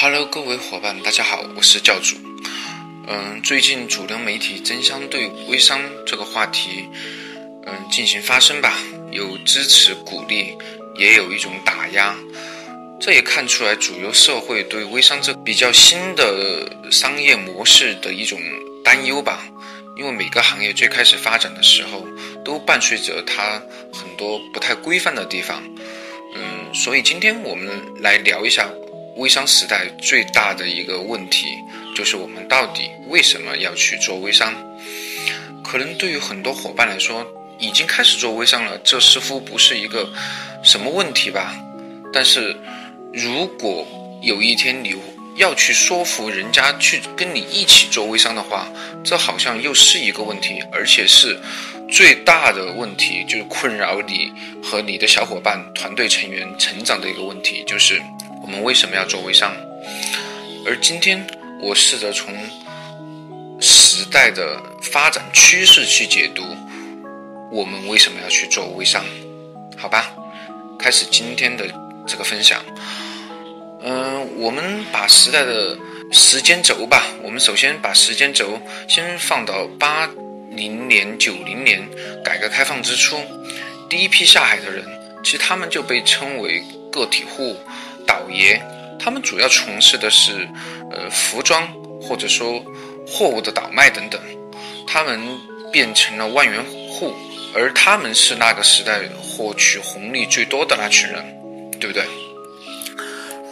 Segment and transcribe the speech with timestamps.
[0.00, 2.14] Hello，各位伙伴，大家好，我是教主。
[3.08, 6.88] 嗯，最近主流媒体争相对微商这个话题，
[7.66, 8.78] 嗯，进行发声吧，
[9.10, 10.56] 有支持鼓励，
[10.94, 12.14] 也有一种打压。
[13.00, 18.38] 这也看出来主流社会对微商这比较新的商业模式的一种
[18.84, 19.44] 担忧吧。
[19.96, 22.06] 因为每个行业最开始发展的时候，
[22.44, 23.60] 都伴随着它
[23.92, 25.60] 很多不太规范的地方。
[26.36, 28.70] 嗯，所以今天我们来聊一下。
[29.18, 31.58] 微商时代最大的一个问题，
[31.94, 34.54] 就是我们到底为什么要去做微商？
[35.64, 37.26] 可能对于很多伙伴来说，
[37.58, 40.08] 已经开始做微商了，这似乎不是一个
[40.62, 41.52] 什么问题吧？
[42.12, 42.56] 但是，
[43.12, 43.84] 如果
[44.22, 44.94] 有一天你
[45.34, 48.68] 要去说服人家去跟你一起做微商的话，
[49.02, 51.36] 这好像又是一个问题，而且是
[51.90, 54.30] 最大的问题，就是困扰你
[54.62, 58.00] 和你的小伙伴、团队成员成长的一个问题，就是。
[58.48, 59.54] 我们为什么要做微商？
[60.64, 61.22] 而今天
[61.60, 62.34] 我试着从
[63.60, 66.42] 时代的发展趋势去解读，
[67.52, 69.04] 我们为什么要去做微商？
[69.76, 70.14] 好吧，
[70.78, 71.66] 开始今天的
[72.06, 72.64] 这个分享。
[73.82, 75.76] 嗯，我们把时代的
[76.10, 78.58] 时间轴吧，我们首先把时间轴
[78.88, 80.08] 先放到八
[80.52, 81.86] 零年、九零年，
[82.24, 83.18] 改革开放之初，
[83.90, 84.86] 第一批下海的人，
[85.22, 87.54] 其实他们就被称为个体户。
[88.08, 88.58] 倒爷，
[88.98, 90.48] 他们主要从事的是，
[90.90, 91.68] 呃，服装
[92.00, 92.64] 或者说
[93.06, 94.18] 货物的倒卖等等，
[94.86, 95.20] 他们
[95.70, 97.12] 变成了万元户，
[97.54, 101.22] 而他们是那个时代获取红利最多的那群人，
[101.78, 102.02] 对不对？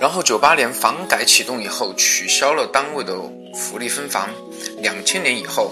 [0.00, 3.14] 然后九八年房改启动以后，取消了单位的
[3.54, 4.30] 福利分房，
[4.78, 5.70] 两千年以后，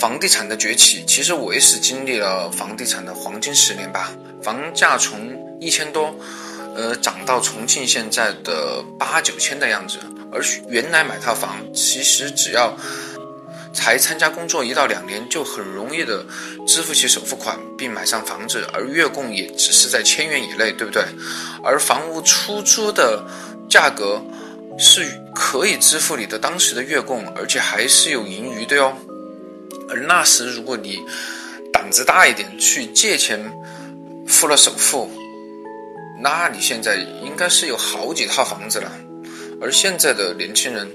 [0.00, 4.10] 房地产的崛起，其实我也是经历了房地产的黄金十年吧，
[4.42, 5.16] 房价从
[5.60, 6.12] 一千多。
[6.74, 9.98] 呃，涨到重庆现在的八九千的样子，
[10.32, 12.74] 而原来买套房其实只要
[13.74, 16.24] 才参加工作一到两年，就很容易的
[16.66, 21.04] 支付起首付款并买上房子，而月供也只是在千元以内，对不对？
[21.62, 23.22] 而房屋出租的
[23.68, 24.22] 价格
[24.78, 28.96] 是可以支付你的当时的月供，而且还是有盈余的哟。
[29.90, 30.98] 而那时如果你
[31.70, 33.52] 胆子大一点，去借钱
[34.26, 35.10] 付了首付。
[36.22, 38.92] 那你现在应该是有好几套房子了，
[39.60, 40.88] 而现在的年轻人，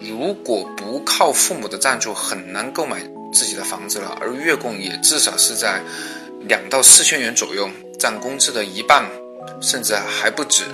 [0.00, 3.00] 如果不靠父母的赞助，很难购买
[3.32, 5.80] 自己的房子了，而月供也至少是在
[6.48, 9.08] 两到四千元左右，占工资的一半，
[9.60, 10.64] 甚至还不止。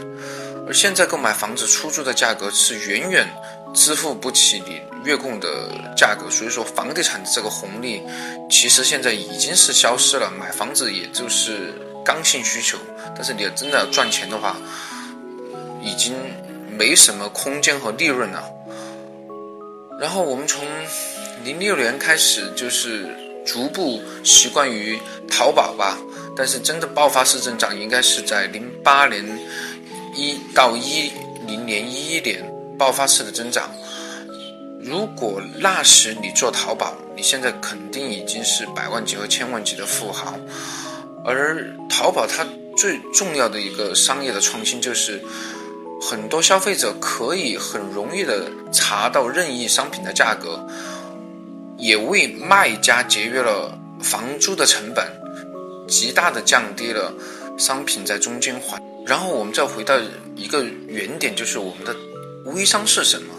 [0.67, 3.29] 而现在购买房子出租的价格是远远
[3.75, 8.01] 支付不起你月供的价格，所以说房地产的这个红利，
[8.49, 11.75] 其实现在已经是消失了，买房子也就是。
[12.05, 12.79] 刚性需求，
[13.15, 14.57] 但是你要真的要赚钱的话，
[15.83, 16.15] 已经
[16.79, 18.45] 没什么空间和利润了。
[20.01, 20.65] 然后我们从
[21.45, 23.09] 零六年开始，就是
[23.47, 24.99] 逐步习惯于
[25.31, 25.97] 淘宝吧，
[26.37, 29.25] 但是真的爆发式增长应该是在零八年
[30.15, 31.13] 一到一
[31.47, 32.45] 零年一一年
[32.79, 33.71] 爆发式的增长。
[34.81, 40.35] 如果那时你做淘宝，你现在肯定已经是百万级和千万级的富豪。
[41.25, 42.47] 而淘宝它
[42.77, 45.23] 最重要的一个商业的创新，就是
[46.01, 50.67] 很多消费者可以很容易的查到任意商品的价格，
[51.79, 55.07] 也为卖家节约了房租的成本，
[55.87, 57.13] 极大的降低了
[57.57, 58.83] 商品在中间环。
[59.07, 59.97] 然后我们再回到
[60.37, 61.95] 一个原点，就是我们的
[62.47, 63.35] 微商是什么？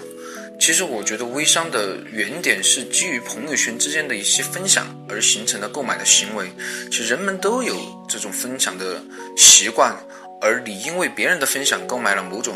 [0.60, 6.50] 其实我觉得微商的原点是基于朋友圈之间的一些分享而形成的购买的行为。
[6.90, 7.76] 其实人们都有
[8.08, 9.04] 这种分享的
[9.36, 9.94] 习惯，
[10.42, 12.56] 而你因为别人的分享购买了某种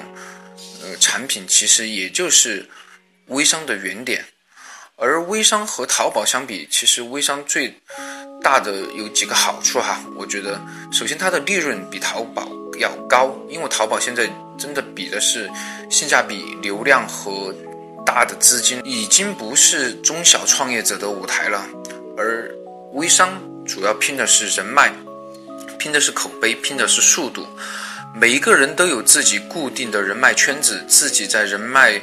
[0.81, 2.65] 呃产品，其实也就是
[3.25, 4.23] 微商的原点。
[4.95, 7.73] 而微商和淘宝相比，其实微商最
[8.41, 10.01] 大的有几个好处哈。
[10.17, 10.61] 我觉得
[10.93, 12.49] 首先它的利润比淘宝
[12.79, 15.49] 要高，因为淘宝现在真的比的是
[15.89, 17.53] 性价比、流量和。
[18.07, 21.67] 大的资金已经不是中小创业者的舞台了，
[22.17, 22.49] 而
[22.93, 24.89] 微商主要拼的是人脉，
[25.77, 27.45] 拼的是口碑，拼的是速度。
[28.15, 32.01] 每一个人都有自己固定的人脉圈子，自己在人脉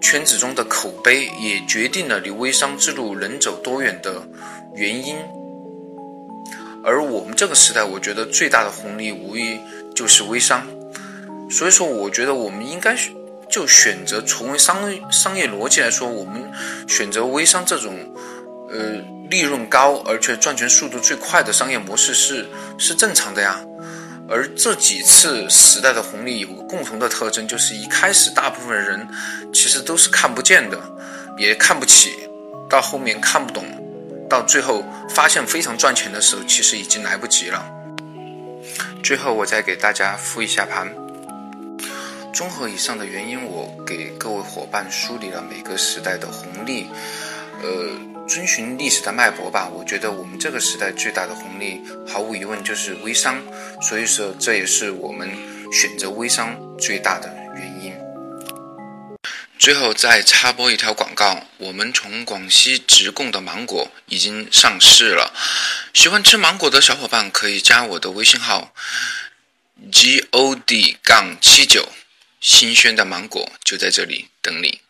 [0.00, 4.26] 圈子中的口碑也决定了你微商之路能走多远的
[4.74, 5.18] 原因。
[6.82, 9.60] 而我们这个时代，我觉得最大的红利无疑
[9.94, 10.66] 就是微商，
[11.50, 12.96] 所以说，我觉得我们应该。
[13.52, 16.50] 就选择从商商业逻辑来说，我们
[16.88, 17.94] 选择微商这种，
[18.70, 18.94] 呃，
[19.28, 23.60] 利润高而且赚钱速度最快的商业模式是是正常的呀。
[24.26, 29.06] 而这几次时代的红利有个共同的特征，就是一开始大部分人
[29.52, 30.80] 其实都是看不见的，
[31.36, 32.10] 也看不起，
[32.70, 33.66] 到后面看不懂，
[34.30, 37.62] 到最后发现非常赚钱的时候，其实已经来不及了。
[39.02, 41.01] 最后，我再给大家复一下盘。
[42.32, 46.86] 综合以上的原因，我给各位伙伴梳理了每个时代的红利，
[47.62, 47.90] 呃。
[48.28, 53.36] 遵循历史的脉搏吧，我觉得我们这个时代最大的红利，毫无疑问就是微商，
[53.82, 55.28] 所以说这也是我们
[55.72, 57.92] 选择微商最大的原因。
[59.58, 65.34] 最后再插播一条广告，我们从广西直供的芒果已经上市了，
[65.92, 68.72] 喜欢吃芒果的小伙伴可以加我的微信号
[69.90, 71.88] g o d 杠七九，
[72.42, 74.80] 新鲜的芒果就在这里等你。